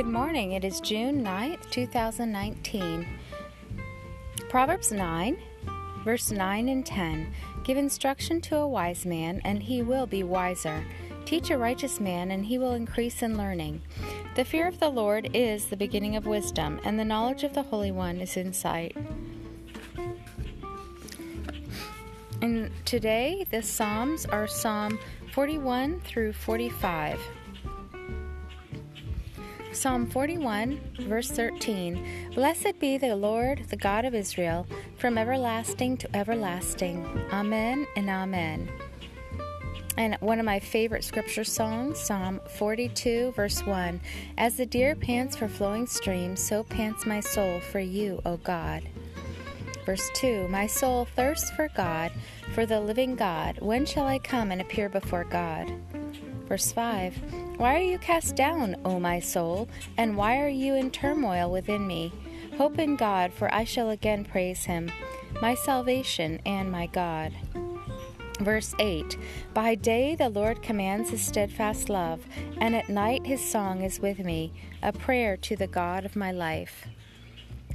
Good 0.00 0.06
morning. 0.06 0.52
It 0.52 0.64
is 0.64 0.80
June 0.80 1.22
9th, 1.22 1.68
2019. 1.68 3.06
Proverbs 4.48 4.92
9, 4.92 5.36
verse 6.02 6.30
9 6.30 6.68
and 6.70 6.86
10. 6.86 7.30
Give 7.64 7.76
instruction 7.76 8.40
to 8.40 8.56
a 8.56 8.66
wise 8.66 9.04
man, 9.04 9.42
and 9.44 9.62
he 9.62 9.82
will 9.82 10.06
be 10.06 10.22
wiser. 10.22 10.82
Teach 11.26 11.50
a 11.50 11.58
righteous 11.58 12.00
man, 12.00 12.30
and 12.30 12.46
he 12.46 12.56
will 12.56 12.72
increase 12.72 13.20
in 13.20 13.36
learning. 13.36 13.82
The 14.36 14.44
fear 14.46 14.66
of 14.66 14.80
the 14.80 14.88
Lord 14.88 15.28
is 15.34 15.66
the 15.66 15.76
beginning 15.76 16.16
of 16.16 16.24
wisdom, 16.24 16.80
and 16.82 16.98
the 16.98 17.04
knowledge 17.04 17.44
of 17.44 17.52
the 17.52 17.64
Holy 17.64 17.92
One 17.92 18.22
is 18.22 18.38
insight. 18.38 18.96
And 22.40 22.70
today, 22.86 23.44
the 23.50 23.62
Psalms 23.62 24.24
are 24.24 24.46
Psalm 24.46 24.98
41 25.34 26.00
through 26.00 26.32
45. 26.32 27.20
Psalm 29.72 30.04
41, 30.06 30.80
verse 31.02 31.30
13 31.30 32.32
Blessed 32.34 32.78
be 32.80 32.98
the 32.98 33.14
Lord, 33.14 33.64
the 33.68 33.76
God 33.76 34.04
of 34.04 34.16
Israel, 34.16 34.66
from 34.98 35.16
everlasting 35.16 35.96
to 35.98 36.16
everlasting. 36.16 37.06
Amen 37.32 37.86
and 37.94 38.10
Amen. 38.10 38.68
And 39.96 40.16
one 40.20 40.40
of 40.40 40.44
my 40.44 40.58
favorite 40.58 41.04
scripture 41.04 41.44
songs, 41.44 42.00
Psalm 42.00 42.40
42, 42.58 43.32
verse 43.36 43.64
1 43.64 44.00
As 44.38 44.56
the 44.56 44.66
deer 44.66 44.96
pants 44.96 45.36
for 45.36 45.46
flowing 45.46 45.86
streams, 45.86 46.42
so 46.42 46.64
pants 46.64 47.06
my 47.06 47.20
soul 47.20 47.60
for 47.60 47.80
you, 47.80 48.20
O 48.26 48.38
God. 48.38 48.82
Verse 49.86 50.10
2 50.14 50.48
My 50.48 50.66
soul 50.66 51.06
thirsts 51.14 51.50
for 51.50 51.68
God, 51.76 52.10
for 52.54 52.66
the 52.66 52.80
living 52.80 53.14
God. 53.14 53.58
When 53.60 53.86
shall 53.86 54.06
I 54.06 54.18
come 54.18 54.50
and 54.50 54.60
appear 54.60 54.88
before 54.88 55.24
God? 55.24 55.72
Verse 56.50 56.72
5 56.72 57.58
Why 57.58 57.76
are 57.76 57.82
you 57.82 57.96
cast 57.96 58.34
down, 58.34 58.74
O 58.84 58.98
my 58.98 59.20
soul, 59.20 59.68
and 59.96 60.16
why 60.16 60.40
are 60.40 60.48
you 60.48 60.74
in 60.74 60.90
turmoil 60.90 61.48
within 61.48 61.86
me? 61.86 62.12
Hope 62.58 62.80
in 62.80 62.96
God, 62.96 63.32
for 63.32 63.54
I 63.54 63.62
shall 63.62 63.90
again 63.90 64.24
praise 64.24 64.64
him, 64.64 64.90
my 65.40 65.54
salvation 65.54 66.40
and 66.44 66.72
my 66.72 66.86
God. 66.86 67.32
Verse 68.40 68.74
8 68.80 69.16
By 69.54 69.76
day 69.76 70.16
the 70.16 70.28
Lord 70.28 70.60
commands 70.60 71.10
his 71.10 71.24
steadfast 71.24 71.88
love, 71.88 72.26
and 72.58 72.74
at 72.74 72.88
night 72.88 73.26
his 73.26 73.48
song 73.48 73.82
is 73.82 74.00
with 74.00 74.18
me, 74.18 74.52
a 74.82 74.92
prayer 74.92 75.36
to 75.36 75.54
the 75.54 75.68
God 75.68 76.04
of 76.04 76.16
my 76.16 76.32
life. 76.32 76.88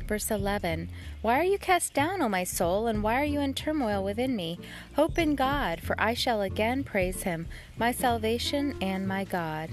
Verse 0.08 0.30
11 0.30 0.90
Why 1.22 1.40
are 1.40 1.44
you 1.44 1.58
cast 1.58 1.94
down, 1.94 2.22
O 2.22 2.30
my 2.30 2.44
soul, 2.44 2.88
and 2.88 3.02
why 3.02 3.20
are 3.22 3.26
you 3.26 3.40
in 3.40 3.54
turmoil 3.54 4.04
within 4.04 4.36
me? 4.36 4.60
Hope 4.96 5.18
in 5.18 5.36
God, 5.36 5.82
for 5.82 5.96
I 6.00 6.14
shall 6.14 6.42
again 6.42 6.84
praise 6.84 7.24
him, 7.24 7.48
my 7.78 7.92
salvation 7.92 8.76
and 8.82 9.08
my 9.08 9.24
God. 9.24 9.70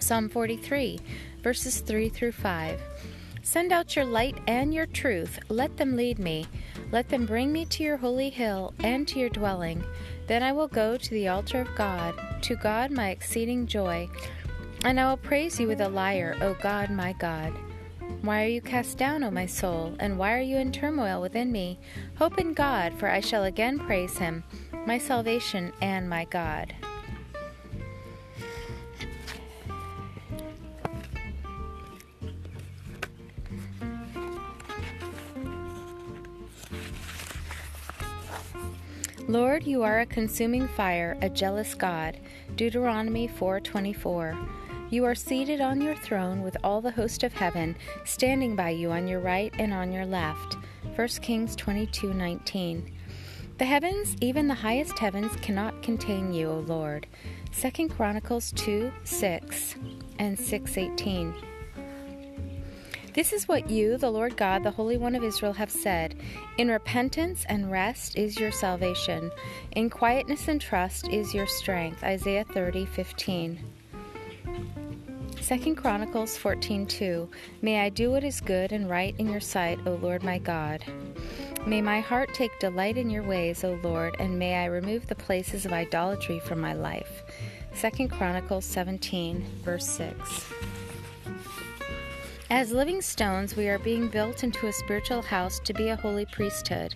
Psalm 0.00 0.28
43, 0.28 1.00
verses 1.42 1.80
3 1.80 2.08
through 2.08 2.32
5. 2.32 2.80
Send 3.42 3.72
out 3.72 3.96
your 3.96 4.04
light 4.04 4.36
and 4.46 4.72
your 4.72 4.86
truth. 4.86 5.38
Let 5.48 5.76
them 5.76 5.96
lead 5.96 6.18
me. 6.18 6.46
Let 6.92 7.08
them 7.08 7.26
bring 7.26 7.52
me 7.52 7.64
to 7.66 7.82
your 7.82 7.96
holy 7.96 8.30
hill 8.30 8.74
and 8.80 9.06
to 9.08 9.18
your 9.18 9.28
dwelling. 9.28 9.82
Then 10.26 10.42
I 10.42 10.52
will 10.52 10.68
go 10.68 10.96
to 10.96 11.10
the 11.10 11.28
altar 11.28 11.62
of 11.62 11.74
God, 11.74 12.14
to 12.42 12.56
God 12.56 12.90
my 12.90 13.10
exceeding 13.10 13.66
joy. 13.66 14.08
And 14.84 15.00
I 15.00 15.08
will 15.08 15.16
praise 15.16 15.58
you 15.58 15.66
with 15.66 15.80
a 15.80 15.88
lyre, 15.88 16.36
O 16.40 16.54
God 16.54 16.90
my 16.90 17.12
God. 17.14 17.52
Why 18.22 18.44
are 18.44 18.48
you 18.48 18.60
cast 18.60 18.98
down, 18.98 19.22
O 19.24 19.30
my 19.30 19.46
soul, 19.46 19.94
and 20.00 20.18
why 20.18 20.34
are 20.34 20.40
you 20.40 20.56
in 20.56 20.72
turmoil 20.72 21.20
within 21.20 21.50
me? 21.52 21.78
Hope 22.16 22.38
in 22.38 22.52
God, 22.52 22.92
for 22.94 23.08
I 23.08 23.20
shall 23.20 23.44
again 23.44 23.78
praise 23.78 24.18
him, 24.18 24.44
my 24.86 24.98
salvation 24.98 25.72
and 25.80 26.08
my 26.08 26.24
God. 26.24 26.74
Lord, 39.28 39.64
you 39.64 39.82
are 39.82 40.00
a 40.00 40.06
consuming 40.06 40.66
fire, 40.68 41.18
a 41.20 41.28
jealous 41.28 41.74
God. 41.74 42.18
Deuteronomy 42.56 43.28
4:24. 43.28 44.34
You 44.90 45.04
are 45.04 45.14
seated 45.14 45.60
on 45.60 45.82
your 45.82 45.94
throne 45.94 46.40
with 46.40 46.56
all 46.64 46.80
the 46.80 46.90
host 46.90 47.22
of 47.22 47.34
heaven 47.34 47.76
standing 48.06 48.56
by 48.56 48.70
you 48.70 48.90
on 48.90 49.06
your 49.06 49.20
right 49.20 49.52
and 49.58 49.70
on 49.74 49.92
your 49.92 50.06
left. 50.06 50.56
1 50.96 51.08
Kings 51.20 51.54
22:19. 51.56 52.90
The 53.58 53.66
heavens, 53.66 54.16
even 54.22 54.48
the 54.48 54.54
highest 54.54 54.98
heavens, 54.98 55.30
cannot 55.42 55.82
contain 55.82 56.32
you, 56.32 56.48
O 56.48 56.60
Lord. 56.60 57.06
2 57.52 57.90
Chronicles 57.90 58.50
2 58.52 58.90
6 59.04 59.74
and 60.18 60.38
6:18. 60.38 61.34
This 63.12 63.34
is 63.34 63.46
what 63.46 63.68
you, 63.68 63.98
the 63.98 64.10
Lord 64.10 64.38
God, 64.38 64.62
the 64.62 64.70
Holy 64.70 64.96
One 64.96 65.14
of 65.14 65.22
Israel, 65.22 65.52
have 65.52 65.70
said. 65.70 66.14
In 66.56 66.68
repentance 66.68 67.44
and 67.46 67.70
rest 67.70 68.16
is 68.16 68.40
your 68.40 68.52
salvation. 68.52 69.32
In 69.72 69.90
quietness 69.90 70.48
and 70.48 70.58
trust 70.58 71.08
is 71.08 71.34
your 71.34 71.46
strength. 71.46 72.02
Isaiah 72.02 72.44
30, 72.44 72.86
15. 72.86 73.58
2 75.48 75.74
Chronicles 75.74 76.36
14:2 76.36 77.26
May 77.62 77.80
I 77.80 77.88
do 77.88 78.10
what 78.10 78.22
is 78.22 78.38
good 78.38 78.70
and 78.70 78.86
right 78.86 79.14
in 79.16 79.30
your 79.30 79.40
sight, 79.40 79.78
O 79.86 79.94
Lord 79.94 80.22
my 80.22 80.36
God. 80.36 80.84
May 81.66 81.80
my 81.80 82.00
heart 82.00 82.34
take 82.34 82.60
delight 82.60 82.98
in 82.98 83.08
your 83.08 83.22
ways, 83.22 83.64
O 83.64 83.80
Lord, 83.82 84.14
and 84.18 84.38
may 84.38 84.56
I 84.56 84.66
remove 84.66 85.06
the 85.06 85.14
places 85.14 85.64
of 85.64 85.72
idolatry 85.72 86.38
from 86.38 86.60
my 86.60 86.74
life. 86.74 87.22
2 87.80 88.08
Chronicles 88.08 88.66
17, 88.66 89.42
verse 89.64 89.86
6. 89.88 90.52
As 92.50 92.70
living 92.70 93.00
stones, 93.00 93.56
we 93.56 93.70
are 93.70 93.78
being 93.78 94.08
built 94.08 94.44
into 94.44 94.66
a 94.66 94.72
spiritual 94.72 95.22
house 95.22 95.60
to 95.60 95.72
be 95.72 95.88
a 95.88 95.96
holy 95.96 96.26
priesthood, 96.26 96.94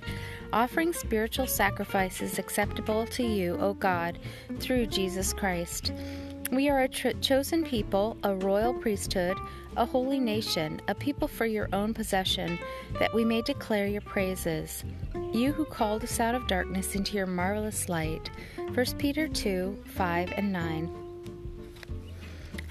offering 0.52 0.92
spiritual 0.92 1.46
sacrifices 1.46 2.38
acceptable 2.38 3.06
to 3.06 3.22
you, 3.22 3.56
O 3.60 3.72
God, 3.72 4.18
through 4.58 4.88
Jesus 4.88 5.32
Christ. 5.32 5.92
We 6.52 6.68
are 6.68 6.82
a 6.82 6.88
tr- 6.88 7.18
chosen 7.22 7.64
people, 7.64 8.18
a 8.24 8.34
royal 8.34 8.74
priesthood, 8.74 9.38
a 9.74 9.86
holy 9.86 10.18
nation, 10.18 10.82
a 10.86 10.94
people 10.94 11.26
for 11.26 11.46
your 11.46 11.66
own 11.72 11.94
possession, 11.94 12.58
that 12.98 13.14
we 13.14 13.24
may 13.24 13.40
declare 13.40 13.86
your 13.86 14.02
praises. 14.02 14.84
You 15.32 15.52
who 15.52 15.64
called 15.64 16.04
us 16.04 16.20
out 16.20 16.34
of 16.34 16.46
darkness 16.46 16.94
into 16.94 17.16
your 17.16 17.26
marvelous 17.26 17.88
light. 17.88 18.30
1 18.74 18.86
Peter 18.98 19.28
2 19.28 19.82
5 19.94 20.32
and 20.36 20.52
9. 20.52 21.01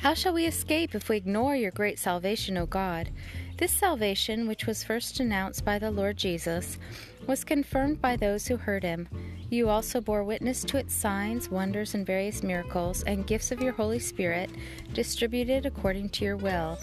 How 0.02 0.16
shall 0.16 0.34
we 0.34 0.48
escape 0.48 0.96
if 0.96 1.10
we 1.10 1.18
ignore 1.18 1.56
your 1.56 1.70
great 1.70 2.00
salvation, 2.00 2.58
O 2.58 2.66
God? 2.66 3.12
This 3.58 3.72
salvation, 3.72 4.48
which 4.48 4.66
was 4.66 4.84
first 4.84 5.20
announced 5.20 5.64
by 5.64 5.78
the 5.78 5.92
Lord 5.92 6.18
Jesus, 6.18 6.80
was 7.28 7.44
confirmed 7.44 8.02
by 8.02 8.16
those 8.16 8.48
who 8.48 8.58
heard 8.58 8.82
him. 8.82 9.08
You 9.52 9.70
also 9.70 10.02
bore 10.02 10.24
witness 10.24 10.64
to 10.64 10.78
its 10.78 10.92
signs, 10.92 11.52
wonders, 11.52 11.94
and 11.94 12.04
various 12.04 12.42
miracles, 12.42 13.04
and 13.04 13.28
gifts 13.28 13.52
of 13.52 13.62
your 13.62 13.74
Holy 13.74 14.00
Spirit, 14.00 14.50
distributed 14.92 15.68
according 15.68 16.10
to 16.10 16.26
your 16.26 16.36
will. 16.36 16.80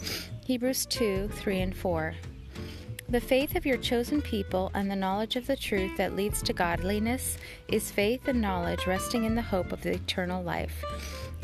Hebrews 0.46 0.86
2 0.86 1.26
3 1.26 1.60
and 1.60 1.76
4. 1.76 2.14
The 3.10 3.20
faith 3.22 3.56
of 3.56 3.64
your 3.64 3.78
chosen 3.78 4.20
people 4.20 4.70
and 4.74 4.90
the 4.90 4.96
knowledge 4.96 5.36
of 5.36 5.46
the 5.46 5.56
truth 5.56 5.96
that 5.96 6.14
leads 6.14 6.42
to 6.42 6.52
godliness 6.52 7.38
is 7.66 7.90
faith 7.90 8.28
and 8.28 8.38
knowledge 8.38 8.86
resting 8.86 9.24
in 9.24 9.34
the 9.34 9.40
hope 9.40 9.72
of 9.72 9.80
the 9.80 9.94
eternal 9.94 10.42
life. 10.42 10.84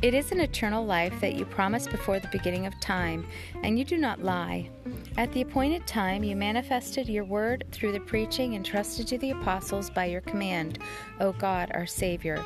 It 0.03 0.12
is 0.12 0.30
an 0.30 0.41
eternal 0.41 0.84
life 0.84 1.19
that 1.22 1.36
you 1.36 1.47
promised 1.47 1.91
before 1.91 2.20
the 2.20 2.28
beginning 2.28 2.66
of 2.66 2.78
time, 2.80 3.26
and 3.62 3.78
you 3.78 3.84
do 3.86 3.97
not 3.97 4.22
lie. 4.22 4.69
At 5.16 5.32
the 5.32 5.41
appointed 5.41 5.86
time, 5.86 6.22
you 6.22 6.36
manifested 6.36 7.08
your 7.08 7.24
word 7.24 7.64
through 7.72 7.92
the 7.92 8.00
preaching 8.00 8.53
entrusted 8.53 9.06
to 9.06 9.16
the 9.16 9.30
apostles 9.30 9.88
by 9.88 10.04
your 10.04 10.20
command, 10.20 10.80
O 11.19 11.32
God, 11.32 11.70
our 11.72 11.86
Savior. 11.86 12.44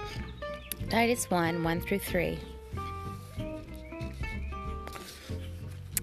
Titus 0.91 1.29
1 1.29 1.65
1 1.65 1.81
through 1.81 1.99
3. 1.99 2.39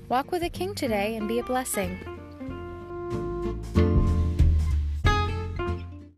Walk 0.09 0.33
with 0.33 0.41
the 0.41 0.49
King 0.49 0.75
today 0.75 1.15
and 1.15 1.29
be 1.29 1.39
a 1.39 1.43
blessing. 1.43 1.97